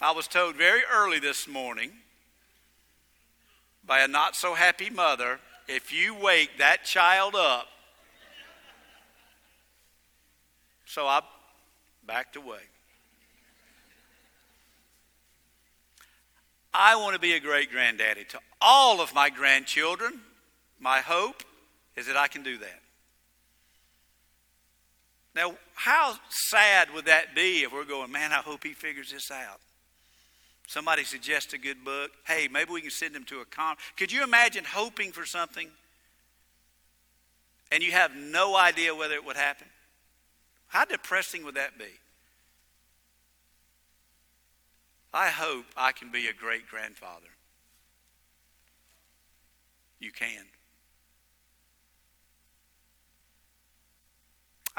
[0.00, 1.92] I was told very early this morning
[3.84, 7.68] by a not so happy mother if you wake that child up.
[10.86, 11.20] So I
[12.06, 12.62] backed away.
[16.72, 20.22] I want to be a great granddaddy to all of my grandchildren.
[20.78, 21.44] My hope
[22.00, 22.80] is that I can do that.
[25.34, 29.30] Now, how sad would that be if we're going, man, I hope he figures this
[29.30, 29.60] out?
[30.66, 32.10] Somebody suggests a good book.
[32.26, 33.76] Hey, maybe we can send them to a con.
[33.96, 35.68] Could you imagine hoping for something
[37.70, 39.66] and you have no idea whether it would happen?
[40.68, 41.84] How depressing would that be?
[45.12, 47.26] I hope I can be a great grandfather.
[49.98, 50.44] You can.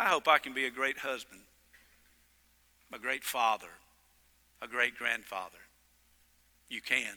[0.02, 1.42] I hope I can be a great husband,
[2.92, 3.68] a great father,
[4.60, 5.60] a great grandfather.
[6.70, 7.14] You can.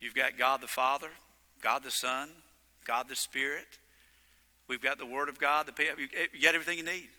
[0.00, 1.10] You've got God the Father,
[1.62, 2.30] God the Son,
[2.86, 3.66] God the Spirit.
[4.66, 5.66] We've got the Word of God.
[5.66, 5.72] The,
[6.32, 7.10] you got everything you need.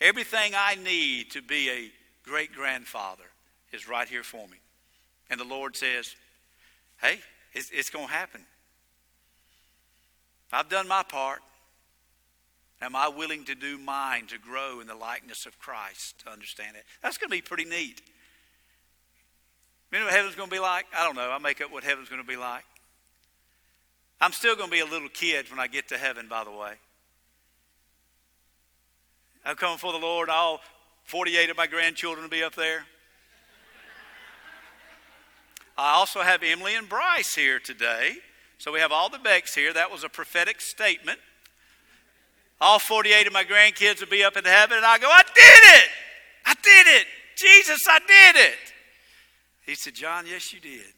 [0.00, 1.92] Everything I need to be a
[2.28, 3.22] great grandfather
[3.72, 4.56] is right here for me.
[5.30, 6.16] And the Lord says,
[7.00, 7.20] hey,
[7.52, 8.44] it's, it's going to happen.
[10.52, 11.38] I've done my part.
[12.82, 16.76] Am I willing to do mine to grow in the likeness of Christ to understand
[16.76, 16.82] it?
[17.00, 18.02] That's going to be pretty neat.
[19.92, 20.86] You know what heaven's going to be like?
[20.96, 21.30] I don't know.
[21.30, 22.64] I make up what heaven's going to be like.
[24.20, 26.50] I'm still going to be a little kid when I get to heaven, by the
[26.50, 26.72] way.
[29.44, 30.28] I'm coming for the Lord.
[30.28, 30.60] All
[31.04, 32.84] 48 of my grandchildren will be up there.
[35.78, 38.16] I also have Emily and Bryce here today.
[38.58, 39.72] So we have all the Becks here.
[39.72, 41.20] That was a prophetic statement.
[42.62, 45.80] All 48 of my grandkids will be up in heaven, and I go, I did
[45.80, 45.88] it!
[46.46, 47.06] I did it!
[47.34, 48.58] Jesus, I did it!
[49.66, 50.94] He said, Jon, yes, you did.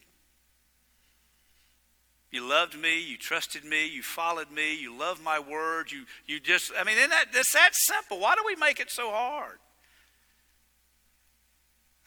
[2.29, 6.39] You loved me, you trusted me, you followed me, you loved my word, you, you
[6.39, 8.19] just, I mean, that, it's that simple.
[8.19, 9.57] Why do we make it so hard?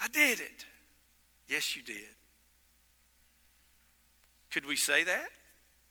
[0.01, 0.67] I did it.
[1.49, 2.15] Yes, you did.
[4.53, 5.29] Could we say that?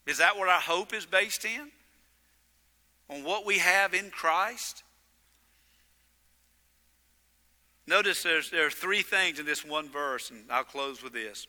[0.05, 1.71] Is that what our hope is based in?
[3.09, 4.83] On what we have in Christ?
[7.87, 11.47] Notice there's, there are three things in this one verse, and I'll close with this.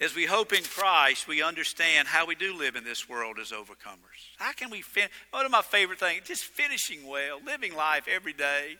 [0.00, 3.50] As we hope in Christ, we understand how we do live in this world as
[3.50, 4.30] overcomers.
[4.38, 5.10] How can we finish?
[5.30, 8.78] One of my favorite things, just finishing well, living life every day.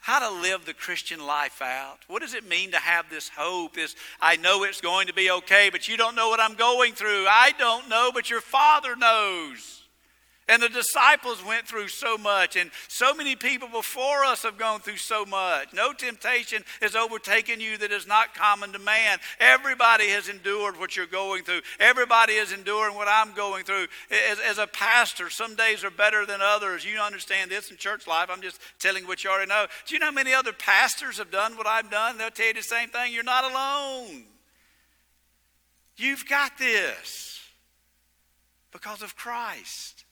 [0.00, 1.98] How to live the Christian life out.
[2.08, 3.74] What does it mean to have this hope?
[3.74, 6.94] This I know it's going to be okay, but you don't know what I'm going
[6.94, 7.26] through.
[7.28, 9.79] I don't know, but your Father knows.
[10.50, 14.80] And the disciples went through so much, and so many people before us have gone
[14.80, 15.72] through so much.
[15.72, 19.18] No temptation has overtaken you that is not common to man.
[19.38, 21.60] Everybody has endured what you're going through.
[21.78, 23.86] Everybody is enduring what I'm going through.
[24.10, 26.84] As, as a pastor, some days are better than others.
[26.84, 28.28] You understand this in church life.
[28.28, 29.66] I'm just telling what you already know.
[29.86, 32.18] Do you know how many other pastors have done what I've done?
[32.18, 33.12] They'll tell you the same thing.
[33.12, 34.24] You're not alone.
[35.96, 37.38] You've got this
[38.72, 40.06] because of Christ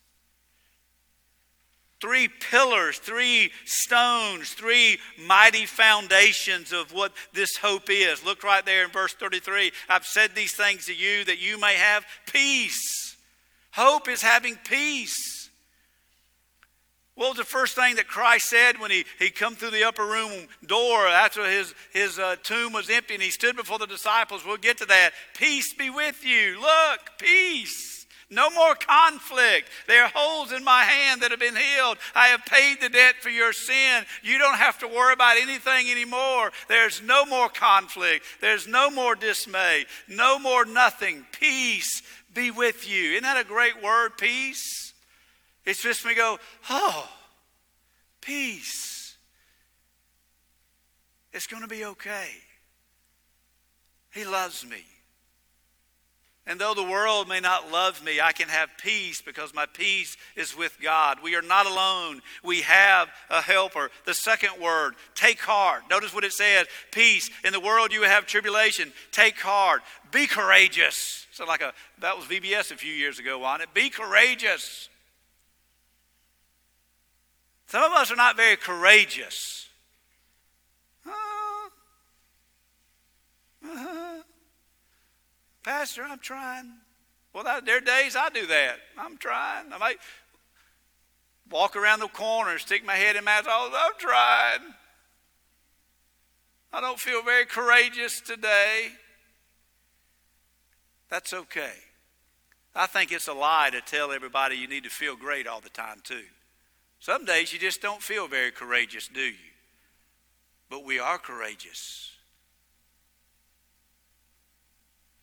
[2.01, 8.25] three pillars, three stones, three mighty foundations of what this hope is.
[8.25, 9.73] Look right there in verse 33.
[9.89, 13.17] I've said these things to you that you may have peace.
[13.73, 15.39] Hope is having peace.
[17.19, 20.07] What was the first thing that Christ said when he, he come through the upper
[20.07, 20.31] room
[20.65, 24.47] door after his, his uh, tomb was empty and he stood before the disciples?
[24.47, 25.11] We'll get to that.
[25.37, 26.61] Peace be with you.
[26.61, 27.98] Look, peace.
[28.31, 29.71] No more conflict.
[29.87, 31.97] There are holes in my hand that have been healed.
[32.15, 34.05] I have paid the debt for your sin.
[34.23, 36.53] You don't have to worry about anything anymore.
[36.69, 38.27] There's no more conflict.
[38.43, 39.87] There's no more dismay.
[40.09, 41.25] No more nothing.
[41.33, 42.03] Peace
[42.35, 43.13] be with you.
[43.13, 44.93] Isn't that a great word, peace?
[45.65, 47.09] It's just me go, oh,
[48.21, 49.17] peace.
[51.33, 52.29] It's going to be okay.
[54.13, 54.85] He loves me.
[56.49, 60.17] And though the world may not love me, I can have peace because my peace
[60.35, 61.19] is with God.
[61.23, 62.23] We are not alone.
[62.43, 63.91] We have a helper.
[64.07, 65.83] The second word, take heart.
[65.91, 67.29] Notice what it says peace.
[67.45, 68.95] In the world you have tribulation.
[69.13, 69.83] Take heart.
[70.11, 71.27] Be courageous.
[71.33, 73.75] So, like a, that was VBS a few years ago on it.
[73.75, 74.89] Be courageous.
[77.67, 79.69] Some of us are not very courageous.
[81.07, 81.11] Uh,
[83.69, 84.23] uh,
[85.69, 86.73] Pastor, I'm trying.
[87.35, 88.77] Well, there are days I do that.
[88.97, 89.71] I'm trying.
[89.71, 89.99] I might
[91.51, 93.47] walk around the corner stick my head in my mouth.
[93.47, 94.75] Oh, I'm trying.
[96.73, 98.93] I don't feel very courageous today.
[101.11, 101.75] That's okay.
[102.75, 105.69] I think it's a lie to tell everybody you need to feel great all the
[105.69, 106.25] time, too.
[106.99, 109.53] Some days you just don't feel very courageous, do you?
[110.71, 112.13] But we are courageous.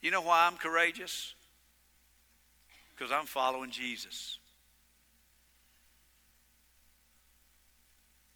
[0.05, 1.33] You know why I'm courageous?
[2.95, 4.37] Because I'm following Jesus.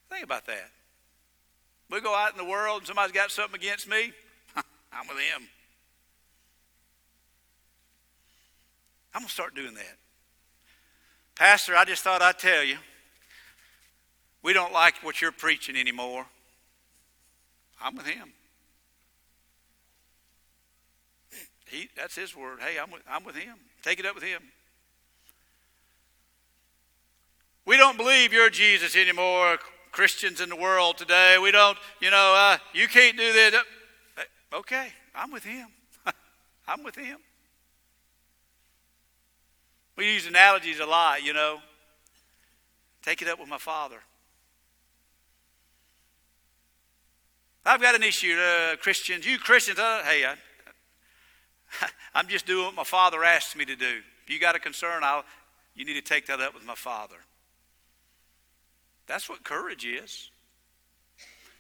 [0.10, 0.72] Think about that.
[1.92, 4.14] We go out in the world and somebody's got something against me,
[4.56, 5.48] I'm with him.
[9.14, 9.98] I'm going to start doing that.
[11.36, 12.78] Pastor, I just thought I'd tell you,
[14.42, 16.26] we don't like what you're preaching anymore.
[17.80, 18.34] I'm with him.
[21.70, 22.60] He, that's his word.
[22.62, 23.56] Hey, I'm with, I'm with him.
[23.84, 24.42] Take it up with him.
[27.66, 29.60] We don't believe you're Jesus anymore,
[29.92, 31.38] Christians in the world today.
[31.42, 33.56] We don't, you know, uh, you can't do this.
[34.52, 35.68] Okay, I'm with him.
[36.68, 37.20] I'm with him.
[39.96, 41.60] We use analogies a lot, you know.
[43.04, 44.00] Take it up with my father.
[47.66, 49.28] I've got an issue, uh, Christians.
[49.28, 50.36] You Christians, uh, hey, I,
[52.14, 54.00] I'm just doing what my father asked me to do.
[54.24, 55.24] If you got a concern, I'll,
[55.76, 57.16] you need to take that up with my father.
[59.08, 60.30] That's what courage is.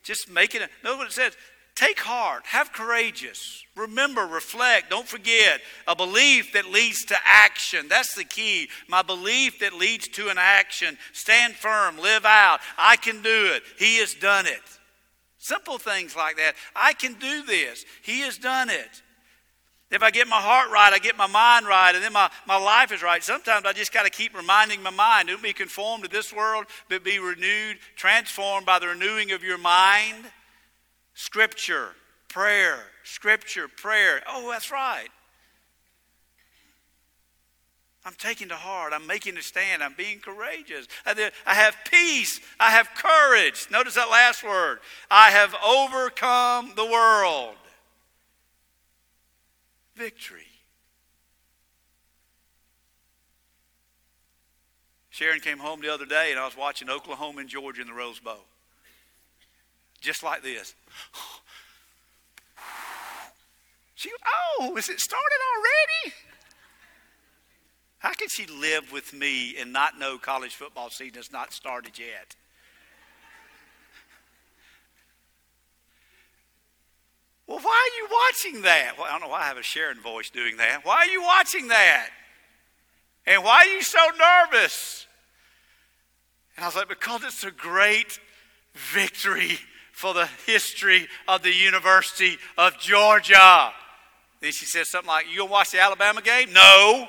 [0.03, 0.69] Just making it.
[0.83, 1.35] Know what it says?
[1.79, 5.61] Take heart, have courageous, remember, reflect, don't forget.
[5.87, 7.87] A belief that leads to action.
[7.87, 8.67] That's the key.
[8.89, 10.97] My belief that leads to an action.
[11.13, 12.59] Stand firm, live out.
[12.77, 13.63] I can do it.
[13.77, 14.59] He has done it.
[15.37, 16.55] Simple things like that.
[16.75, 17.85] I can do this.
[18.03, 19.01] He has done it.
[19.91, 22.57] If I get my heart right, I get my mind right, and then my, my
[22.57, 23.23] life is right.
[23.23, 26.65] Sometimes I just got to keep reminding my mind don't be conformed to this world,
[26.89, 30.25] but be renewed, transformed by the renewing of your mind.
[31.15, 31.89] Scripture,
[32.27, 34.21] prayer, scripture, prayer.
[34.27, 35.07] Oh, that's right.
[38.05, 38.93] I'm taking to heart.
[38.93, 39.83] I'm making a stand.
[39.83, 40.87] I'm being courageous.
[41.05, 42.39] I have peace.
[42.59, 43.67] I have courage.
[43.71, 44.79] Notice that last word.
[45.11, 47.55] I have overcome the world
[49.99, 50.47] victory.
[55.09, 57.93] Sharon came home the other day, and I was watching Oklahoma and Georgia in the
[57.93, 58.45] Rose Bowl.
[60.01, 60.73] Just like this.
[63.95, 64.09] She,
[64.61, 66.15] oh, is it started already?
[67.97, 71.99] How can she live with me and not know college football season has not started
[71.99, 72.37] yet?
[77.49, 78.93] Well, why are you watching that?
[78.95, 80.85] Well, I don't know why I have a Sharon voice doing that.
[80.85, 82.09] Why are you watching that?
[83.25, 85.07] And why are you so nervous?
[86.55, 88.19] And I was like, because it's a great
[88.75, 89.57] victory
[89.91, 93.73] for the history of the University of Georgia.
[94.41, 96.53] Then she said something like, You gonna watch the Alabama game?
[96.53, 97.07] No.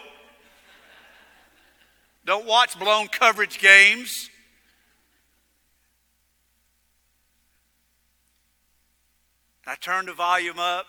[2.24, 4.29] Don't watch blown coverage games.
[9.70, 10.86] I turned the volume up,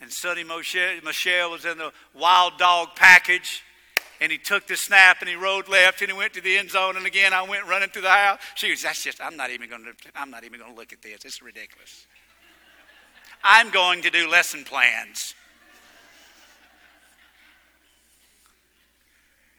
[0.00, 0.44] and Sony
[1.04, 3.62] Michel was in the wild dog package.
[4.20, 6.72] And he took the snap and he rode left and he went to the end
[6.72, 6.96] zone.
[6.96, 8.40] And again, I went running through the house.
[8.56, 10.92] She was, that's just, I'm not even going to, I'm not even going to look
[10.92, 11.24] at this.
[11.24, 12.08] It's ridiculous.
[13.44, 15.36] I'm going to do lesson plans.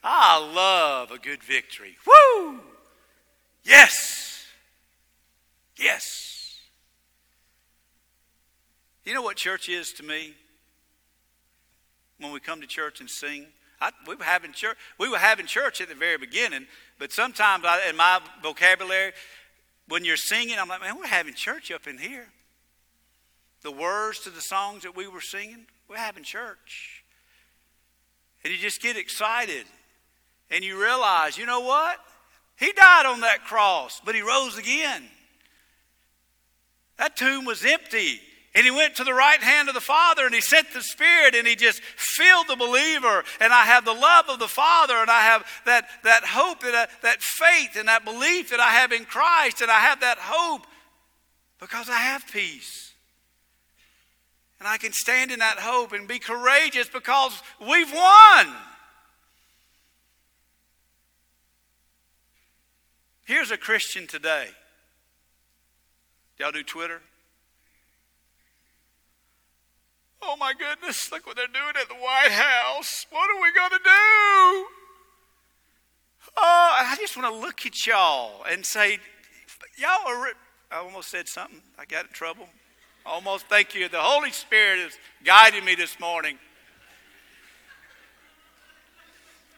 [0.04, 1.96] I love a good victory.
[2.06, 2.60] Woo!
[3.64, 4.44] Yes.
[5.78, 6.39] Yes.
[9.10, 10.36] You know what church is to me?
[12.20, 13.48] When we come to church and sing,
[13.82, 14.78] I, we were having church.
[15.00, 16.68] We were having church at the very beginning,
[17.00, 19.14] but sometimes I, in my vocabulary,
[19.88, 22.28] when you're singing, I'm like, man, we're having church up in here.
[23.64, 27.04] The words to the songs that we were singing, we're having church,
[28.44, 29.66] and you just get excited,
[30.52, 31.98] and you realize, you know what?
[32.60, 35.02] He died on that cross, but he rose again.
[37.00, 38.22] That tomb was empty.
[38.56, 41.36] And he went to the right hand of the Father and he sent the Spirit
[41.36, 43.24] and he just filled the believer.
[43.40, 46.74] And I have the love of the Father and I have that, that hope, and
[46.74, 49.62] that, that faith and that belief that I have in Christ.
[49.62, 50.66] And I have that hope
[51.60, 52.94] because I have peace.
[54.60, 58.48] And I can stand in that hope and be courageous because we've won.
[63.26, 64.48] Here's a Christian today.
[66.40, 67.02] Y'all do Twitter?
[70.22, 73.06] Oh my goodness, look what they're doing at the White House.
[73.10, 74.66] What are we going to do?
[76.38, 79.00] Oh, I just want to look at y'all and say,
[79.78, 80.28] y'all are.
[80.72, 81.62] I almost said something.
[81.78, 82.48] I got in trouble.
[83.06, 83.90] Almost, thank you.
[83.90, 86.38] The Holy Spirit is guiding me this morning.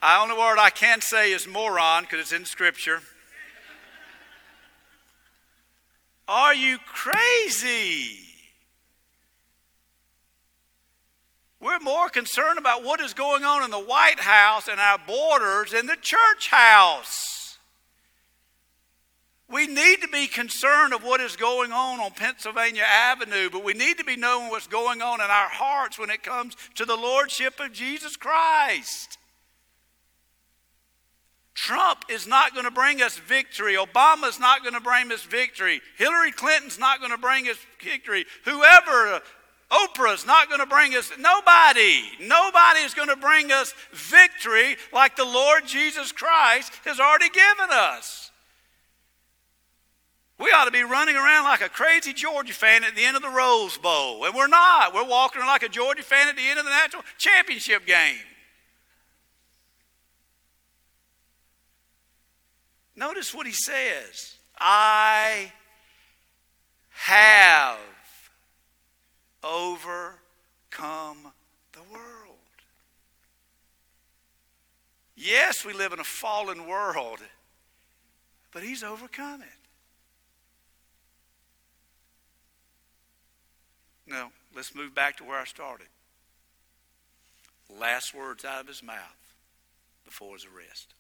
[0.02, 3.02] The only word I can say is moron because it's in Scripture.
[6.28, 8.31] Are you crazy?
[11.62, 15.72] We're more concerned about what is going on in the White House and our borders
[15.72, 17.60] than the church house.
[19.48, 23.74] We need to be concerned of what is going on on Pennsylvania Avenue, but we
[23.74, 26.96] need to be knowing what's going on in our hearts when it comes to the
[26.96, 29.20] Lordship of Jesus Christ.
[31.54, 33.76] Trump is not going to bring us victory.
[33.76, 35.82] Obama's not going to bring us victory.
[35.98, 38.26] Hillary Clinton's not going to bring us victory.
[38.46, 39.22] Whoever
[39.72, 45.16] Oprah's not going to bring us, nobody, nobody is going to bring us victory like
[45.16, 48.32] the Lord Jesus Christ has already given us.
[50.38, 53.22] We ought to be running around like a crazy Georgia fan at the end of
[53.22, 54.26] the Rose Bowl.
[54.26, 54.94] And we're not.
[54.94, 58.18] We're walking like a Georgia fan at the end of the national championship game.
[62.96, 65.52] Notice what he says I
[66.90, 67.78] have
[69.44, 71.34] overcome
[71.74, 72.38] the world.
[75.16, 77.20] Yes, we live in a fallen world,
[78.52, 79.48] but He's overcome it.
[84.08, 85.88] Now, let's move back to where I started.
[87.80, 88.98] Last words out of his mouth
[90.04, 90.94] before his arrest.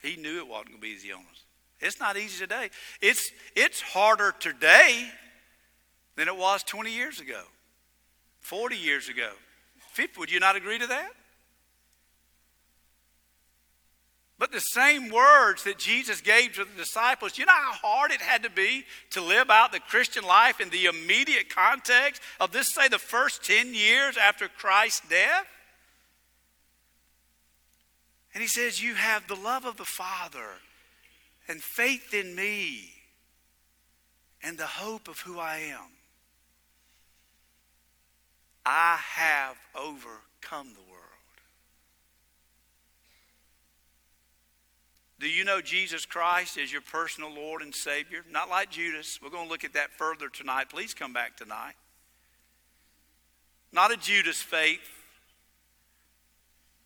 [0.00, 1.42] He knew it wasn't going to be easy on us.
[1.80, 2.70] It's not easy today.
[3.00, 5.10] It's, it's harder today
[6.18, 7.42] than it was 20 years ago,
[8.40, 9.30] 40 years ago.
[9.92, 11.12] 50, would you not agree to that?
[14.36, 18.20] But the same words that Jesus gave to the disciples, you know how hard it
[18.20, 22.74] had to be to live out the Christian life in the immediate context of this,
[22.74, 25.46] say, the first 10 years after Christ's death?
[28.34, 30.50] And he says, You have the love of the Father
[31.46, 32.90] and faith in me
[34.42, 35.97] and the hope of who I am.
[38.70, 41.02] I have overcome the world.
[45.18, 48.26] Do you know Jesus Christ is your personal Lord and Savior?
[48.30, 49.20] Not like Judas.
[49.22, 50.68] We're going to look at that further tonight.
[50.68, 51.76] Please come back tonight.
[53.72, 54.86] Not a Judas faith.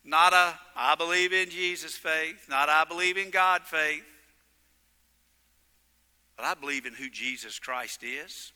[0.05, 2.45] Not a I believe in Jesus faith.
[2.49, 4.05] Not I believe in God faith.
[6.37, 8.53] But I believe in who Jesus Christ is.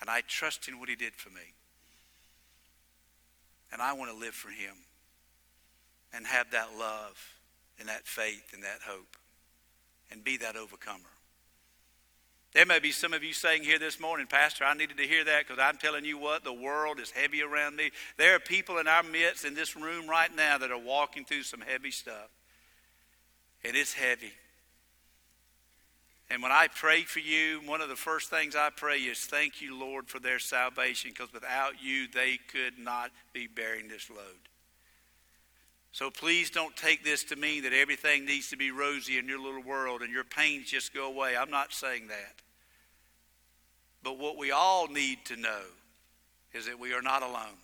[0.00, 1.42] And I trust in what he did for me.
[3.72, 4.74] And I want to live for him
[6.12, 7.18] and have that love
[7.78, 9.16] and that faith and that hope
[10.10, 11.10] and be that overcomer.
[12.54, 15.22] There may be some of you saying here this morning, Pastor, I needed to hear
[15.22, 17.90] that because I'm telling you what, the world is heavy around me.
[18.16, 21.42] There are people in our midst in this room right now that are walking through
[21.42, 22.30] some heavy stuff.
[23.64, 24.32] And it's heavy.
[26.30, 29.62] And when I pray for you, one of the first things I pray is thank
[29.62, 34.48] you, Lord, for their salvation because without you, they could not be bearing this load.
[35.92, 39.40] So please don't take this to mean that everything needs to be rosy in your
[39.40, 41.34] little world and your pains just go away.
[41.34, 42.34] I'm not saying that.
[44.02, 45.62] But what we all need to know
[46.52, 47.58] is that we are not alone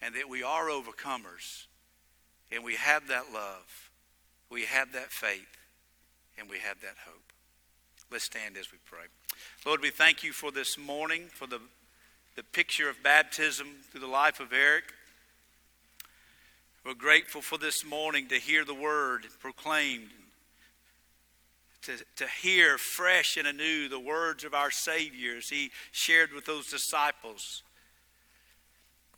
[0.00, 1.66] and that we are overcomers
[2.50, 3.90] and we have that love,
[4.50, 5.46] we have that faith,
[6.38, 7.33] and we have that hope.
[8.14, 9.06] Let's stand as we pray.
[9.66, 11.58] Lord, we thank you for this morning, for the,
[12.36, 14.84] the picture of baptism through the life of Eric.
[16.86, 20.10] We're grateful for this morning to hear the word proclaimed,
[21.82, 26.46] to, to hear fresh and anew the words of our Savior as he shared with
[26.46, 27.64] those disciples.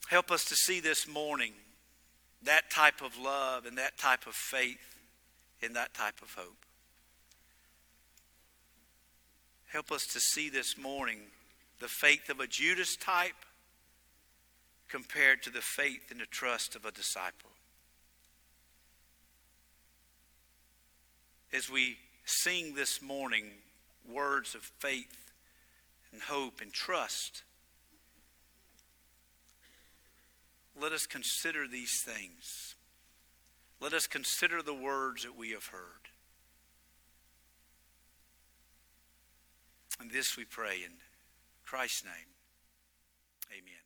[0.09, 1.53] Help us to see this morning
[2.45, 4.97] that type of love and that type of faith
[5.63, 6.66] and that type of hope.
[9.77, 11.19] Help us to see this morning
[11.81, 13.45] the faith of a Judas type
[14.89, 17.51] compared to the faith and the trust of a disciple.
[21.53, 23.51] as we sing this morning
[24.11, 25.31] words of faith
[26.11, 27.43] and hope and trust,
[30.81, 32.77] let us consider these things.
[33.79, 36.06] Let us consider the words that we have heard.
[40.01, 40.93] And this we pray in
[41.65, 42.35] Christ's name.
[43.53, 43.86] Amen.